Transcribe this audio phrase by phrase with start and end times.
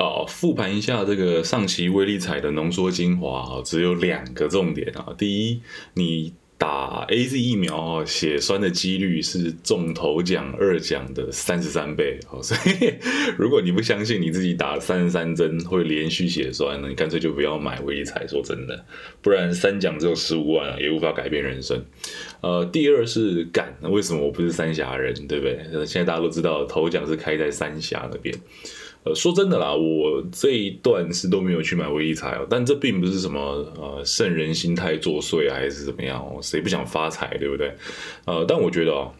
[0.00, 5.14] 啊，复盘一下这个上期威力彩的浓缩精华啊，只有两个重点啊。
[5.18, 5.60] 第一，
[5.92, 12.42] 你打 A Z 疫苗啊，血栓的几率是中头奖二奖的三十三倍哦。
[12.42, 12.94] 所以，
[13.36, 18.26] 如果你不相信你自己打三十三针会连续血栓，呢你干脆就不要买威力彩。
[18.26, 18.82] 说真的，
[19.20, 21.84] 不然三奖只有十五万啊，也无法改变人生。
[22.40, 25.86] 呃，第二是敢，为什么我不是三峡人，对不对？
[25.86, 28.34] 现在大家都知道头奖是开在三峡那边。
[29.02, 33.40] 呃，说真的啦，我这一段是都没有去买威力彩哦，但这并不是什么
[33.76, 37.74] 呃圣人心态作祟还是怎么样哦，谁不想发财，对不对？
[38.26, 39.12] 呃，但我觉得哦，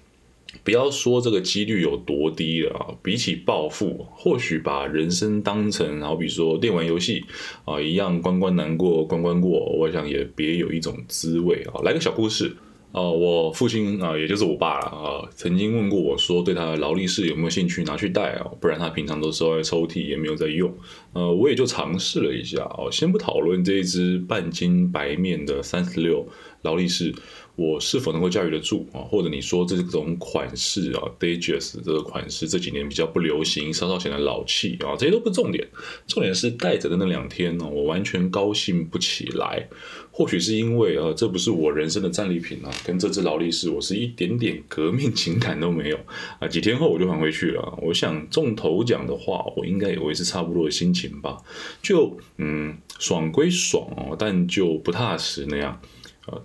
[0.63, 7.25] 不要说这个几率有多低了啊，比起暴富，或许把人生当成好比说电玩游戏
[7.65, 11.81] 啊一样，关关难过关关过，我想也别有一种滋味啊。
[11.83, 12.55] 来个小故事。
[12.93, 18.51] 哦，我父亲啊，也就是我爸啊，曾经问过我说，对他的劳力士有没有兴趣拿去戴啊？
[18.61, 20.73] 不然他平常都收在抽屉，也没有在用。
[21.13, 26.27] 呃，我也就尝试了一下哦，先不讨论这一只半斤白面的三十六
[26.63, 27.15] 劳力士。
[27.57, 29.03] 我是否能够驾驭得住啊？
[29.03, 35.69] 或者你说这种款式啊 d a g e s 这个款式这几年比较不流行，稍稍显得老气啊，这些都不重点。
[36.07, 39.69] 重点是戴着的那两天呢，我完全高兴不起来。
[40.11, 45.99] 或许是因为啊，这不是我人生的战利品啊，跟这只劳力士，我是一点点革命情感都没有
[46.39, 46.49] 啊。
[46.49, 47.79] 几天后我就还回去了。
[47.83, 51.37] 我想中头奖的话，我应该也会是差不多的心情吧。
[51.83, 55.79] 就嗯，爽归爽哦，但就不踏实那样。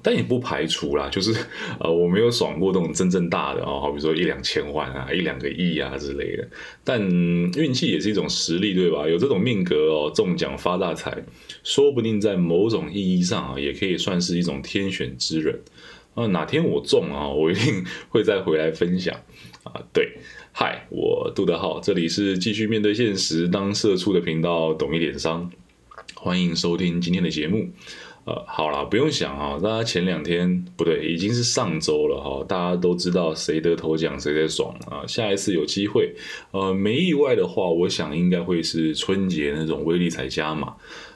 [0.01, 1.35] 但也不排除啦，就是
[1.79, 6.47] 呃，我没有爽过那种真正大的哦，好比说一两千万啊，一两个亿啊之类的。
[6.83, 9.07] 但运气也是一种实力，对吧？
[9.07, 11.23] 有这种命格哦，中奖发大财，
[11.63, 15.59] 说不定在某种意义上啊，也可以算是一种天选之人
[16.15, 16.25] 啊。
[16.27, 19.13] 哪天我中啊，我一定会再回来分享
[19.63, 19.83] 啊。
[19.93, 20.17] 对，
[20.51, 25.51] 嗨，我杜德浩，这里是继续面对现实当社畜的频道，懂一点商，
[26.15, 27.69] 欢迎收听今天的节目。
[28.25, 35.05] 呃，好啦，不用想啊，大家前两天不对，已经是上周了哈，大家都知道谁得头奖谁在爽啊。
[35.05, 36.11] 下一次有机会，
[36.49, 40.73] 呃，没意外的话，我想应该会是春节那种威力彩加码。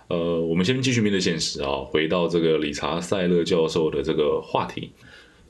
[0.07, 4.91] 呃，我们先继续面对现实啊，回到这个理查塞勒教授的这个话题，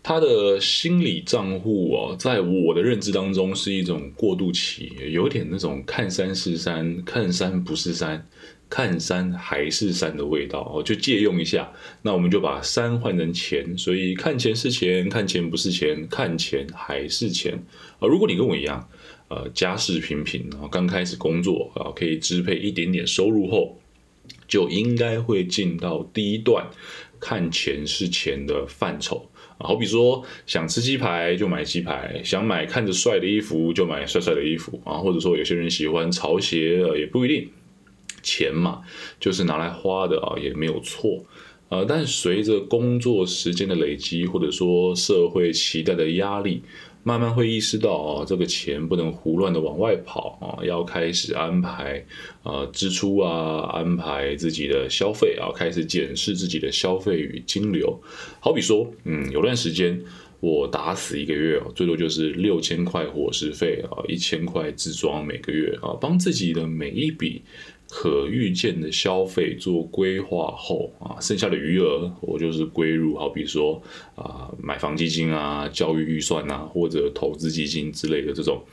[0.02, 8.28] 他的心理账户哦，在我的认知当中是一种过渡期，有点那种看山是山，看山不是山。
[8.72, 11.74] 看山还是山的味道哦，就借用一下。
[12.04, 17.52] 那我们就把山换成钱，所以看钱是钱，看钱不是钱，看钱还是钱
[17.98, 18.08] 啊。
[18.08, 18.88] 如果你跟我一样，
[19.28, 23.76] 呃，家世平平啊，刚开始工作啊，可以支配一点点收入后，
[24.48, 26.68] 就应该会进到第一段
[27.20, 29.28] 看钱是钱的范畴。
[29.59, 37.50] 好比说，想吃鸡排就买鸡排，想买看着帅的衣服就买帅帅的衣服啊，或者说有些人喜欢潮鞋，也不一定。
[38.22, 38.81] 钱嘛，
[39.18, 41.24] 就是拿来花的啊，也没有错，
[41.70, 46.62] 呃，但随着工作时间的累积，或者说社会期待的压力，
[47.04, 52.06] 慢慢会意识到啊，这个钱不能胡乱的往外跑啊，要开始安排
[52.44, 58.00] 啊支出啊，安排自己的消费啊，开始检视自己的消费与金流。
[58.40, 60.00] 好比说，嗯，有段时间
[60.40, 67.42] 我打死一个月哦，最多就是六千块伙食费啊，一千块自装每个月啊，帮自己的每一笔。
[67.90, 73.82] 可预见的消费做规划后啊，剩下的余额我就是归入，好比说
[74.16, 78.64] 啊买房基金啊、教育预算啊或者投资基金之类的这种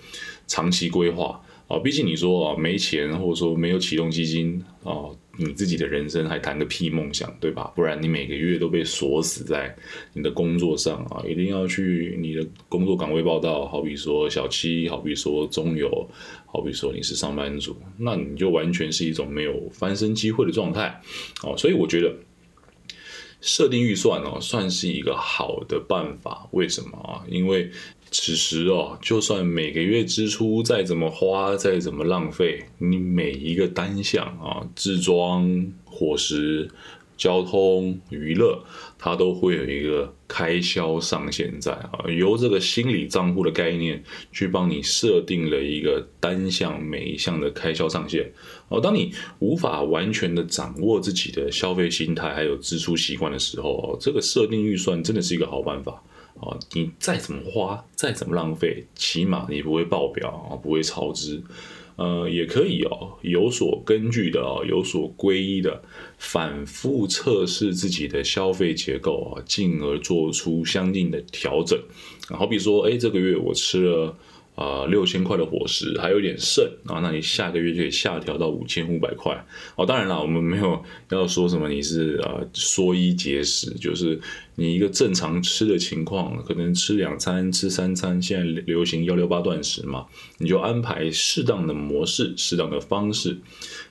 [0.46, 1.78] 长期规划啊。
[1.78, 5.08] 毕竟你说啊没钱或者说没有启动基金啊。
[5.38, 7.72] 你自己的人生还谈个屁梦想，对吧？
[7.76, 9.74] 不然你每个月都被锁死在
[10.12, 11.22] 你的工作上啊！
[11.26, 16.08] 一定要去你的工作岗位报道，好比说小七，好比说中游，
[16.46, 21.00] 好比说你是上班族，那你就完全是一种没有翻身机会的状态
[21.42, 21.56] 哦。
[21.56, 22.14] 所以我觉得
[23.40, 26.48] 设定预算哦，算是一个好的办法。
[26.52, 27.22] 为什么啊？
[27.28, 27.70] 因为
[28.10, 36.70] 此时哦，就算每个月支出再怎么花，再怎么浪费，你每一个单项啊，自装、伙食、
[37.16, 38.62] 交通、娱乐，
[38.98, 42.04] 它都会有一个开销上限在啊。
[42.08, 44.02] 由这个心理账户的概念
[44.32, 48.32] 去帮你设定了一个单项每一项的开销上限
[48.68, 48.80] 哦。
[48.80, 56.02] 当你无法完全的掌握自己的消费心态还有支出习惯的时候，这个设定预算真的是一个好办法。
[56.38, 61.42] 啊，你再怎么花，再怎么浪费，起码你不会爆表啊，不会超支。
[61.96, 65.82] 呃，也可以哦，有所根据的哦，有所归依的，
[66.18, 71.78] 反复测试自己的消费结构啊，进而做出相应的调整。
[72.28, 74.16] 好比说，哎，这个月我吃了
[74.56, 79.86] 呃六千块的伙食还有点剩啊，那你下个月就可以下调到五千五百块哦。
[79.86, 84.18] 当然了，我们没有要说什么你是呃缩衣节食，就是
[84.54, 90.06] 你一个正常吃的情况，可能吃两餐、吃三餐，现在流行幺六八断食嘛，
[90.38, 93.38] 你就安排适当的模式、适当的方式，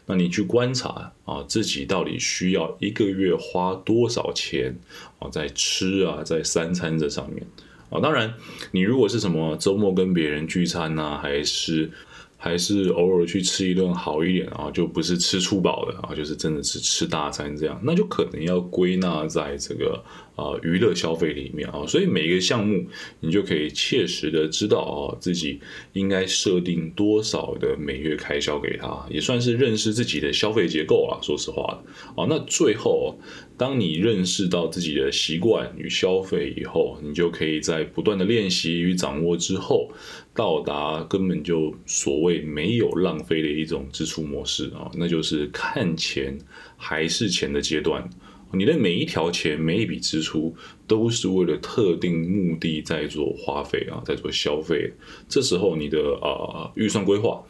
[0.08, 4.76] 那你去观察啊自己到底需要一个月花多少钱
[5.20, 7.46] 啊在吃啊在三餐这上面。
[7.90, 8.34] 啊，当然，
[8.72, 11.90] 你如果是什么周末跟别人聚餐呐，还是
[12.38, 20.04] 还是偶尔去吃一顿好一点啊，就不是吃粗饱的啊，就是真的是吃大餐这样，那就可能要归纳在这个
[20.36, 21.86] 啊娱乐消费里面啊。
[21.88, 22.86] 所以每一个项目，
[23.20, 25.60] 你就可以切实的知道啊自己
[25.94, 31.20] 应该设定多少的每月开销给他，也算是认识自己的消费结构了。
[31.22, 31.84] 说实话
[32.16, 33.18] 啊，那最后。
[33.58, 39.90] 当你认识到自己的习惯与消费以后，你就可以在不断的练习与掌握之后，
[40.34, 46.38] 到达根本就所谓没有浪费的一种支出模式啊，那就是看钱
[46.76, 48.10] 还是钱的阶段。
[48.54, 50.56] 你的每一条钱、每一笔支出，
[50.88, 54.94] 都是为了特定目的在做花费啊，在做消费。
[55.28, 57.44] 这时候你的啊预算规划。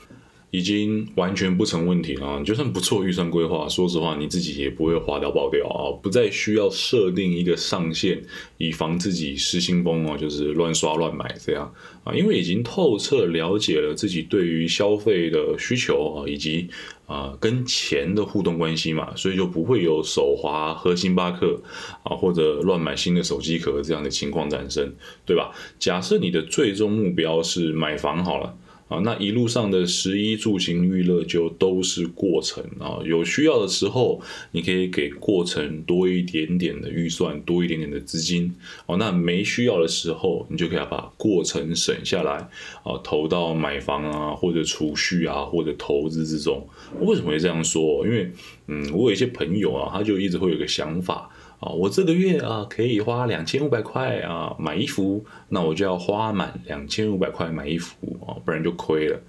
[0.55, 2.41] 已经完全不成问题了。
[2.45, 5.91] 就算不错预算规划，说实话，你自己也不会花掉爆掉啊！
[6.01, 8.23] 不再需要设定一个上限，
[8.57, 11.73] 以防自己失心疯哦，就是乱刷乱买这样
[12.05, 12.13] 啊。
[12.15, 16.69] 因为已经透彻了解了自己对于消费的需求啊，以及
[17.05, 21.61] 啊跟钱的互动关系嘛，所以就不会有手滑喝星巴克
[22.03, 25.51] 啊，或者乱买新的手机壳这样的情况产生，对吧？
[25.77, 28.55] 假设你的最终目标是买房好了。
[28.87, 34.21] 啊，那一路上的食衣住行娱乐就都是过程啊，有需要的时候，
[34.51, 38.53] 你可以给过程多一点点的预算，多一点点的资金
[38.85, 38.95] 哦。
[38.97, 42.47] 那没需要的时候，你就可以把过程省下来
[42.83, 46.63] 啊，投到买房啊，或者储蓄啊，或者投资之中。
[46.99, 48.05] 为什么会这样说？
[48.05, 48.31] 因为，
[48.67, 51.27] 嗯，我有一些朋友啊，他就一直会有个想法。
[51.65, 57.95] 啊，我这个月啊可以花两千五百块啊买衣服，那我就要花满两千五百块买衣服
[58.25, 59.19] 啊，不然就亏了。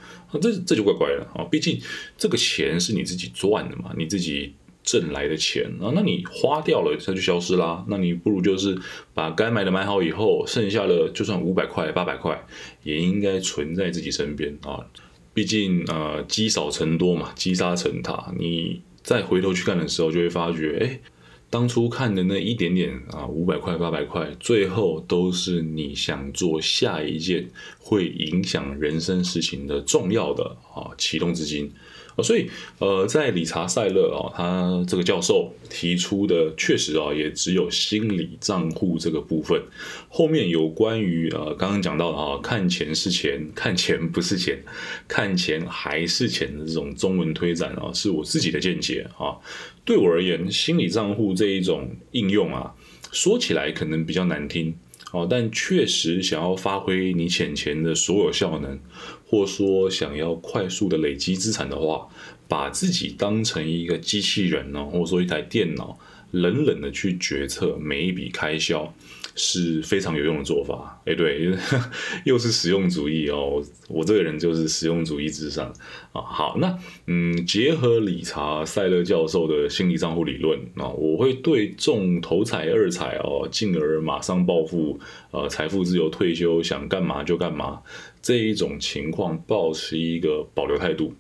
[0.42, 1.80] 这这就怪怪了啊，毕竟
[2.18, 4.52] 这个钱是你自己赚的嘛，你自己
[4.82, 7.82] 挣来的钱啊，那你花掉了它就消失啦。
[7.88, 8.78] 那你不如就是
[9.14, 12.44] 把该买的买好以后，剩下的就算五百块、八百块，
[12.82, 14.84] 也应该存在自己身边啊。
[15.32, 21.00] 毕竟呃积少成多嘛，积沙成塔，你再回头去看的时候，就会发觉哎。
[21.48, 27.48] 当初看的那一点点啊，五百块、八百块，最后都是你想做下一件
[27.78, 31.72] 会影响人生事情的重要的啊启动资金。
[32.16, 39.62] 啊，所以呃，在理查塞勒啊，他这个教授提出的确实啊，也只有心理账户这个部分。
[40.08, 44.62] 后面有关于呃，刚刚讲到的啊，看钱是钱，看钱不是钱，
[45.06, 49.36] 看钱还是钱的这种中文推展啊，是我自己的见解啊。
[49.84, 52.74] 对我而言，心理账户这一种应用啊，
[53.12, 54.74] 说起来可能比较难听。
[55.12, 58.78] 哦，但确实想要发挥你钱钱的所有效能，
[59.24, 62.08] 或说想要快速的累积资产的话，
[62.48, 65.96] 把自己当成一个机器人呢，或者说一台电脑，
[66.32, 68.92] 冷冷的去决策每一笔开销。
[69.36, 71.54] 是非常有用的做法，哎，对，
[72.24, 73.62] 又是实用主义哦。
[73.88, 75.68] 我这个人就是实用主义至上
[76.12, 76.22] 啊。
[76.22, 84.98] 好，那嗯，结合理查塞勒教授的心理账户理论啊，我会对中头彩二彩哦，进而马上暴富，
[85.30, 87.82] 呃，财富自由退休，想干嘛就干嘛
[88.22, 91.14] 这一种情况，保持一个保留态度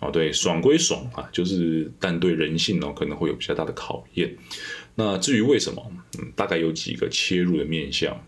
[0.00, 0.10] 啊。
[0.10, 4.34] 对，爽归爽啊，就是但对人性呢，可能会有比较大的考验。
[5.00, 8.20] 那至于为什么，嗯，大概有几个切入的面向。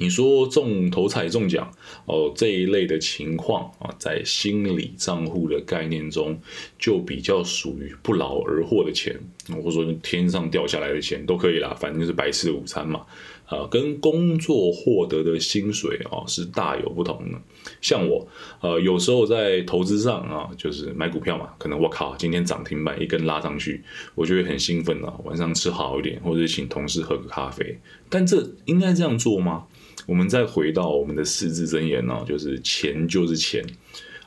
[0.00, 1.68] 你说中头彩中奖
[2.04, 6.40] 哦这一类的情况啊，在心理账户的概念中，
[6.78, 13.04] 就比较属于不劳而获的钱，或者说天上掉下来的钱都可以啦，反正就是白吃的午餐嘛。
[13.48, 17.38] 啊，跟工作获得的薪水啊是大有不同的。
[17.80, 18.28] 像我，
[18.60, 23.82] 呃，有时候在投资上啊，就是买股票嘛，可能我靠，今天涨停板一根拉上去，
[24.14, 27.78] 我就会很兴奋啊，晚上吃好一点，或者请同事喝个咖啡。
[28.10, 29.64] 但这应该这样做吗？
[30.06, 33.64] 我们再回到我们的四字真言呢，就是钱就是钱，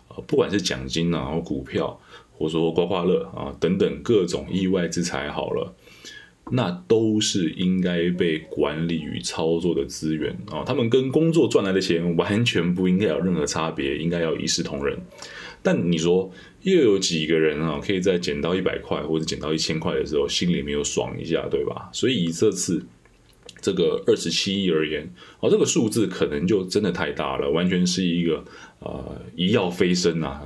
[0.07, 1.99] 呃，不管是奖金啊，或股票，
[2.37, 5.75] 或者说刮刮乐啊等等各种意外之财，好了。
[6.49, 14.97] 那都是应该被管理与操作的资源啊，他们跟工作赚来的钱完全不应该有任何差别，应该要一视同仁。
[15.61, 16.29] 但你说
[16.63, 21.89] 又有几个人啊，可以在捡到一百块或者捡到一千块的时候，心里没有爽一下，对吧？
[21.93, 22.83] 所以以这次
[23.61, 25.07] 这个二十七亿而言，
[25.39, 28.43] 哦，这个数字可能就真的太大了，完全是一个
[28.79, 30.41] 呃一跃飞升啊，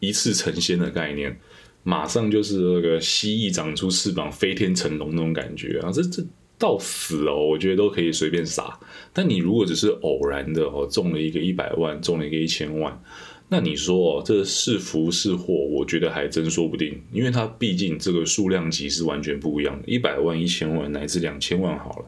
[0.00, 1.38] 一次成仙的概念，
[1.84, 6.26] 马上就是那个蜥蜴长出翅膀飞天成龙那种感觉啊，这这。
[6.56, 8.78] 到死哦，我觉得都可以随便撒。
[9.12, 13.02] 但你如果只是偶然的哦，中了一个一百万，中了一个一千万，
[13.48, 15.52] 那你说哦，这是福是祸？
[15.52, 19.88] 我觉得还真说不定，因为它毕竟这个数量级是完全不一样的。
[19.88, 22.06] 一百万、一千万乃至两千万好了，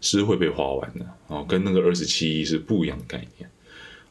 [0.00, 3.50] 是会被花完的哦，跟那个二十七亿是不一样的概念。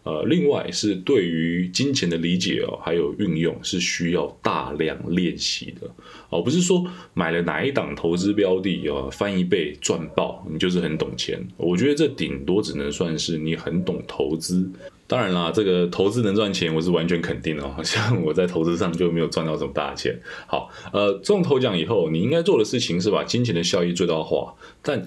[0.08, 5.90] 呃，另外是对于金钱的理解哦，还有运用是需要大量练习的
[6.30, 6.82] 哦，不是说
[7.14, 11.46] 买了哪一档投资标的哦，翻一倍赚爆，你就是很懂钱。
[11.58, 14.72] 我觉得这顶多只能算是你很懂投资。
[15.08, 17.64] 当然啦，这个投资能赚钱，我是完全肯定的。
[17.84, 20.18] 像我在投资上就没有赚到什么大钱。
[20.48, 25.06] 好，呃，中头奖以后，你应该做的事情是把金钱的效益最大化，但。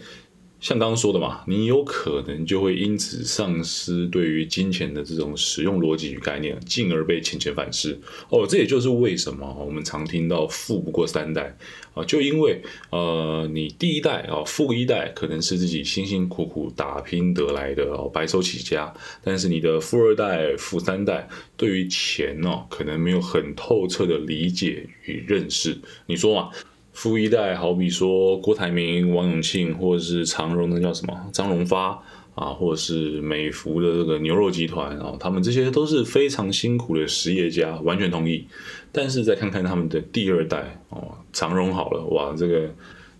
[0.61, 7.99] 像刚刚说的嘛，你有可能就会因此丧失对于金钱的这种使用逻辑与概念，进而被钱钱反噬。
[8.29, 11.57] 哦，这也就是为什么我们常听到富不过三代
[11.95, 18.93] 啊，就因为呃，你第一代啊，富一代可能是自己辛辛苦苦打拼得来的哦，白手起家，
[19.25, 21.27] 但是你的富二代、富三代
[21.57, 25.79] 对于钱哦，可能没有很透彻的理解与认识。
[26.05, 26.51] 你说嘛？
[26.93, 32.03] 富一代，好比说郭台铭、王永庆，或者是长荣的叫什么张荣发
[32.35, 38.45] 啊，或者是美孚的这个牛肉集团啊，他们这些都是非常辛苦的实业家，完全同意。
[38.93, 42.69] 但是再看看他们的第二代哦，长荣好了，哇，这个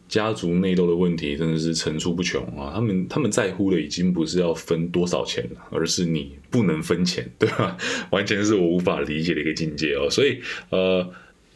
[0.09, 2.73] 家族内斗的问题真的是层出不穷啊。
[2.75, 7.77] 他们他们在乎的已经不是要分多少钱了，而是你不能分钱，对吧？
[8.11, 10.11] 完全是我无法理解的一个境界哦。
[10.11, 11.09] 所以呃。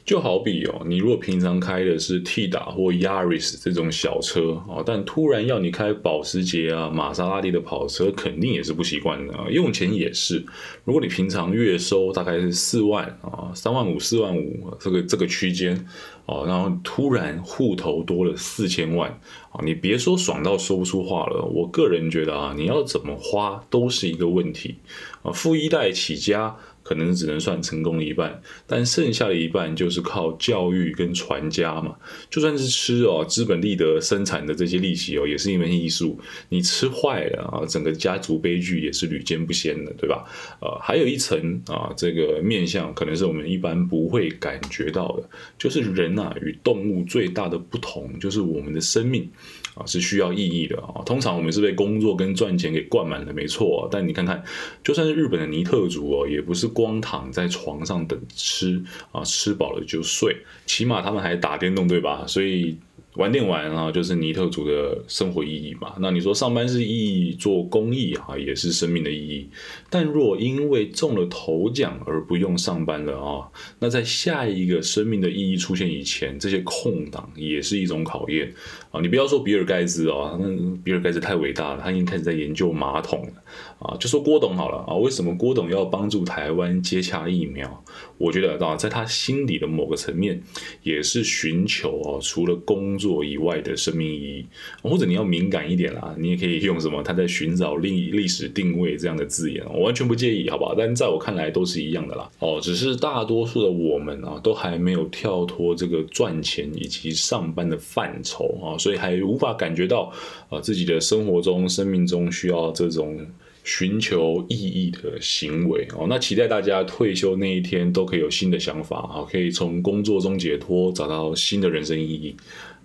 [0.04, 9.46] 就好比哦，你如果平常开的是 T 打或 Yaris 这种小车哦，但突然要你开保时捷啊、玛莎拉蒂的跑车，肯定也是不习惯的啊。
[9.49, 10.44] 用钱也是，
[10.84, 15.87] 如果你平常月收大概是四万啊、三万五、四万五这个这个区间
[16.26, 19.08] 哦，然后突然户头多了四千万
[19.52, 21.42] 啊，你别说爽到说不出话了。
[21.42, 24.75] 我个人觉得啊，你要怎么花都是一个问题
[25.23, 25.32] 啊。
[25.32, 26.54] 富一代起家。
[26.85, 31.97] 可能只能算成功一半，但剩下的一半就是靠教育跟传家嘛。
[32.31, 36.21] 就算是吃哦，资本利得生产的这些利息哦，也是一门艺术。
[36.50, 40.25] 你吃坏了啊，整个家族悲剧也是屡见不鲜的，对吧？
[40.61, 49.29] 呃，还有一层啊，这个面相可能是我们一般不会感觉到的，就是人啊与动物最大的不同，就是我们的生命。
[49.75, 51.02] 啊，是需要意义的啊。
[51.04, 53.88] 通常我们是被工作跟赚钱给灌满了，没错。
[53.90, 54.43] 但你看看，
[54.83, 62.25] 就算是日本的尼特族哦，也不是光躺在床上等吃啊，吃饱了就睡，起码他们还打电动，对吧？
[62.26, 62.76] 所以。
[63.16, 65.95] 玩电玩啊，就是尼特族的生活意义嘛。
[66.00, 69.49] 那你说上班是意义，做公益啊，也是生命的意义。
[69.88, 73.47] 但若因为中了头奖而不用上班了啊，
[73.78, 78.52] 那在下一个生命的意义出现以前，这些空档也是一种考验
[78.95, 79.01] 啊。
[79.03, 80.47] 你不要说比尔盖茨啊，那
[80.83, 83.33] 比尔盖茨太伟大了，他已经开始在研究马桶了
[83.81, 83.97] 啊。
[83.99, 87.85] 就说郭董好了啊，为什么郭董要帮助台湾接洽疫苗？
[88.17, 90.41] 我觉得啊，在他心里的某个层面，
[90.83, 94.47] 也是寻求啊，除了工作以外的生命意义，
[94.83, 100.75] 或者你要敏感一点啦，你也可以用什么他在寻找历历史定位这样的字眼，我完全不介意，好不好？
[100.77, 102.31] 但在我看来都是一样的啦。
[102.39, 110.12] 哦，只是大多数的我们啊，都还没有跳脱这个赚钱以及上班的范畴啊，所以还无法感觉到
[110.50, 113.26] 呃自己的生活中、生命中需要这种。
[113.67, 122.37] 寻求意义的行为哦，那期待大家退休那一天都可以有新的想法啊，可以从工作中解脱，找到新的人生意义。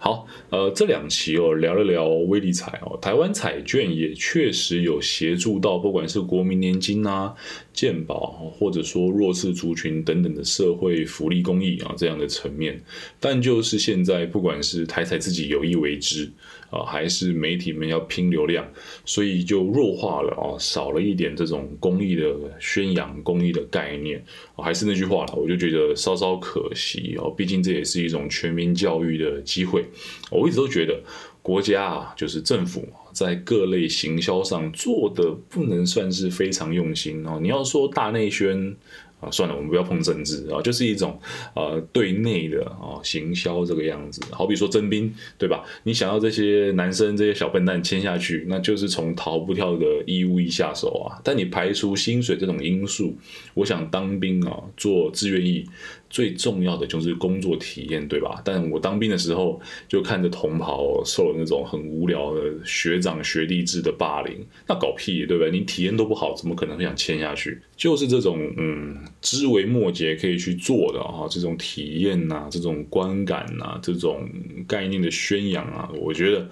[0.01, 7.35] 好，呃，这两期哦，聊了聊微利彩哦，台湾彩券也确实有协助到，不管是国民年金啊、
[7.73, 12.81] 健保，或者说弱势族群等等的社会福利公益啊这样的层面，
[13.19, 16.31] 但就是现在，不管是台彩自己有意为之
[16.69, 18.65] 啊，还是媒体们要拼流量，
[19.03, 24.23] 所以就弱化了啊，少了一点这种公益的宣扬、公益的概念。
[24.55, 29.85] 还是那句话了，我就觉得稍稍可惜哦，毕竟这也是一种全民教育的机会。
[30.31, 31.01] 我一直都觉得
[31.41, 37.39] 国家啊，就是政府在各类行销上做的不能算是非常用心哦。
[37.41, 38.75] 你要说大内宣。
[39.21, 41.19] 啊，算了，我们不要碰政治啊，就是一种
[41.53, 44.21] 呃对内的啊行销这个样子。
[44.31, 45.61] 好比说征兵，对吧？
[45.83, 51.19] 你想要这些男生这些小笨蛋签下去，那就是从逃不掉的义务役下手啊。
[51.21, 53.13] 但你排除薪水这种因素，
[53.55, 55.65] 我想当兵啊，做志愿役，
[56.09, 58.41] 最重要的就是工作体验，对吧？
[58.43, 64.35] 但我当兵的时候就看着同袍受了那种很无聊的学长学弟制的霸凌，
[64.67, 65.51] 那搞屁，对不对？
[65.51, 67.59] 你体验都不好，怎么可能会想签下去？
[67.77, 74.27] 就是这种嗯，枝微末节可以去做的啊，这种体验呐，这种观感呐，这种
[74.67, 76.49] 概念的宣扬啊，我觉得。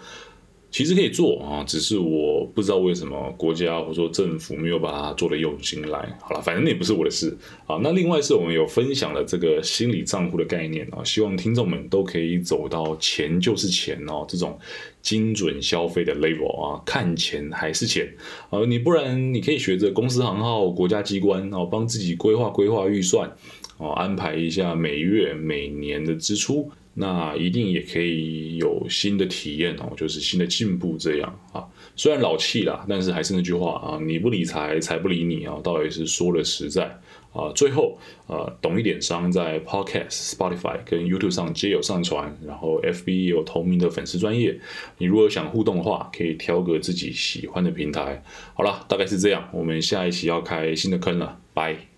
[0.69, 6.17] 其实可以做啊，只是我不知道为什么国家或者说政府没有把它做的用心来。
[6.21, 7.79] 好了，反正那也不是我的事啊。
[7.81, 14.59] 那另外是我们有分享了这个心理账户的概念啊，希望听众们都可以走到钱就是钱哦这种
[15.01, 18.13] 精准消费的 level 啊，看钱还是钱
[18.49, 18.59] 啊。
[18.67, 23.31] 你不然你可以学着公司行号、国家机关哦，帮自己规划规划预算
[23.77, 26.71] 哦，安排一下每月每年的支出。
[26.99, 31.63] 那一定也可以有新的体验哦，就是新的进步这样啊。
[31.95, 36.85] 虽然老气啦，但是还是那句话啊，你不理财，财不理你啊，倒也是说了实在
[37.33, 37.51] 啊。
[37.53, 44.59] 最后呃，懂一点商在 Podcast、Spotify 跟 YouTube 上皆有上传，然后 FB 也有同名的粉丝专业。
[44.97, 48.23] 你如果想互动的话，可以挑个自己喜欢的平台。
[48.55, 51.96] 好了，大概是这样，我们下一期要开新的坑了，拜。